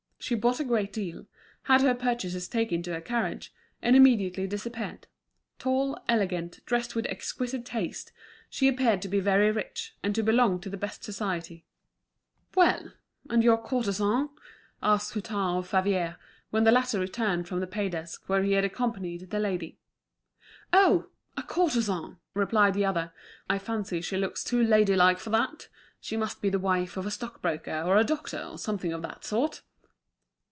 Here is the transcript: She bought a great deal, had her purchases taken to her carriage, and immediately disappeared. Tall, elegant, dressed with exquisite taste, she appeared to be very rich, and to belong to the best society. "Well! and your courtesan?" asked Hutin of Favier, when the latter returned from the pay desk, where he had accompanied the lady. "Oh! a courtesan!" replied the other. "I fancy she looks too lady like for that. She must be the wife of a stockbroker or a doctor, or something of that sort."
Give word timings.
She 0.23 0.35
bought 0.35 0.59
a 0.59 0.63
great 0.63 0.93
deal, 0.93 1.25
had 1.63 1.81
her 1.81 1.95
purchases 1.95 2.47
taken 2.47 2.83
to 2.83 2.93
her 2.93 3.01
carriage, 3.01 3.51
and 3.81 3.95
immediately 3.95 4.45
disappeared. 4.45 5.07
Tall, 5.57 5.97
elegant, 6.07 6.63
dressed 6.67 6.95
with 6.95 7.07
exquisite 7.07 7.65
taste, 7.65 8.11
she 8.47 8.67
appeared 8.67 9.01
to 9.01 9.07
be 9.09 9.19
very 9.19 9.49
rich, 9.49 9.95
and 10.03 10.13
to 10.13 10.21
belong 10.21 10.59
to 10.61 10.69
the 10.69 10.77
best 10.77 11.03
society. 11.03 11.65
"Well! 12.53 12.91
and 13.31 13.43
your 13.43 13.57
courtesan?" 13.57 14.29
asked 14.83 15.13
Hutin 15.15 15.57
of 15.57 15.67
Favier, 15.67 16.17
when 16.51 16.65
the 16.65 16.71
latter 16.71 16.99
returned 16.99 17.47
from 17.47 17.59
the 17.59 17.65
pay 17.65 17.89
desk, 17.89 18.29
where 18.29 18.43
he 18.43 18.51
had 18.51 18.63
accompanied 18.63 19.31
the 19.31 19.39
lady. 19.39 19.79
"Oh! 20.71 21.07
a 21.35 21.41
courtesan!" 21.41 22.17
replied 22.35 22.75
the 22.75 22.85
other. 22.85 23.11
"I 23.49 23.57
fancy 23.57 24.01
she 24.01 24.17
looks 24.17 24.43
too 24.43 24.63
lady 24.63 24.95
like 24.95 25.17
for 25.17 25.31
that. 25.31 25.67
She 25.99 26.15
must 26.15 26.43
be 26.43 26.51
the 26.51 26.59
wife 26.59 26.95
of 26.95 27.07
a 27.07 27.11
stockbroker 27.11 27.81
or 27.83 27.97
a 27.97 28.03
doctor, 28.03 28.39
or 28.43 28.59
something 28.59 28.93
of 28.93 29.01
that 29.01 29.25
sort." 29.25 29.63